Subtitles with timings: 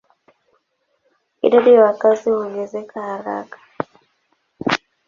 [1.41, 3.59] Idadi ya wakazi huongezeka haraka.